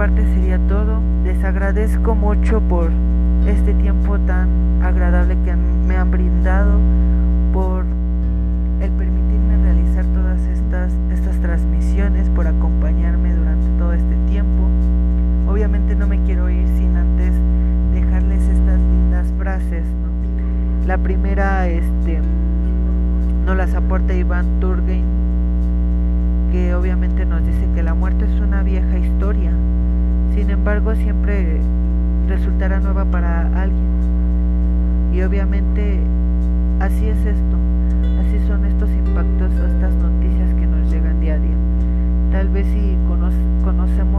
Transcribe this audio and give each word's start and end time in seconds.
parte 0.00 0.24
sería 0.32 0.58
todo. 0.66 0.98
Les 1.24 1.44
agradezco 1.44 2.14
mucho 2.14 2.58
por 2.70 2.90
este 3.46 3.74
tiempo 3.74 4.18
tan 4.20 4.48
agradable 4.82 5.36
que 5.44 5.54
me 5.54 5.94
han 5.94 6.10
brindado, 6.10 6.72
por 7.52 7.84
el 8.80 8.90
permitirme 8.92 9.62
realizar 9.62 10.06
todas 10.06 10.40
estas, 10.46 10.90
estas 11.12 11.38
transmisiones, 11.40 12.30
por 12.30 12.46
acompañarme 12.46 13.34
durante 13.34 13.66
todo 13.78 13.92
este 13.92 14.16
tiempo. 14.30 14.62
Obviamente 15.46 15.94
no 15.94 16.06
me 16.06 16.18
quiero 16.24 16.48
ir 16.48 16.66
sin 16.78 16.96
antes 16.96 17.34
dejarles 17.92 18.40
estas 18.48 18.78
lindas 18.78 19.26
frases. 19.36 19.84
La 20.86 20.96
primera 20.96 21.68
este, 21.68 22.20
nos 23.44 23.54
las 23.54 23.74
aporta 23.74 24.14
Iván 24.14 24.60
Turgein, 24.60 25.04
que 26.50 26.74
obviamente 26.74 27.24
nos 27.24 27.44
dice 27.44 27.66
que 27.74 27.82
la 27.82 27.94
muerte 27.94 28.24
es 28.24 28.40
una 28.40 28.62
vieja 28.62 28.98
historia 28.98 29.52
sin 30.34 30.48
embargo, 30.48 30.94
siempre 30.94 31.60
resultará 32.28 32.78
nueva 32.78 33.04
para 33.04 33.42
alguien. 33.60 33.90
Y 35.12 35.22
obviamente 35.22 35.98
así 36.78 37.06
es 37.08 37.18
esto, 37.18 37.56
así 38.20 38.38
son 38.46 38.64
estos 38.64 38.88
impactos 38.90 39.52
estas 39.52 39.92
noticias 39.94 40.54
que 40.54 40.66
nos 40.66 40.90
llegan 40.90 41.20
día 41.20 41.34
a 41.34 41.38
día. 41.38 41.56
Tal 42.30 42.48
vez 42.48 42.66
si 42.68 42.96
conocemos 43.08 44.09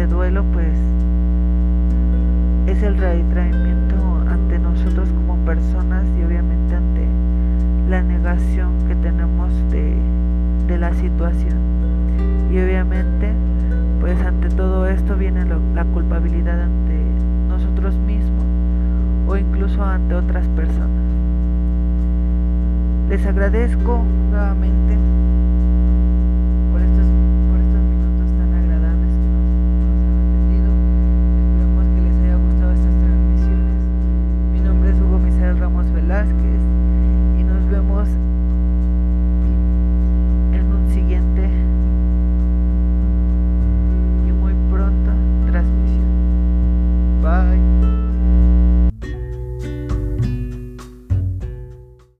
de 0.00 0.06
duelo 0.06 0.42
pues 0.54 0.72
es 2.66 2.82
el 2.82 2.96
retraimiento 2.96 3.96
ante 4.30 4.58
nosotros 4.58 5.06
como 5.10 5.36
personas 5.44 6.04
y 6.18 6.24
obviamente 6.24 6.74
ante 6.74 7.06
la 7.90 8.00
negación 8.00 8.70
que 8.88 8.94
tenemos 8.94 9.52
de, 9.70 9.94
de 10.68 10.78
la 10.78 10.94
situación. 10.94 11.58
Y 12.50 12.58
obviamente, 12.60 13.30
pues 14.00 14.18
ante 14.22 14.48
todo 14.48 14.86
esto 14.86 15.16
viene 15.16 15.44
la 15.74 15.84
culpabilidad 15.84 16.62
ante 16.62 16.96
nosotros 17.50 17.94
mismos 17.96 18.46
o 19.28 19.36
incluso 19.36 19.84
ante 19.84 20.14
otras 20.14 20.46
personas. 20.48 20.88
Les 23.10 23.26
agradezco 23.26 24.02
nuevamente 24.30 24.96